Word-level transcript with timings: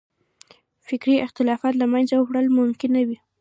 فکري 0.87 1.15
اختلافات 1.25 1.73
له 1.81 1.85
منځه 1.93 2.15
وړل 2.19 2.47
ممکن 2.59 2.89
نه 2.97 3.01
وي. 3.07 3.17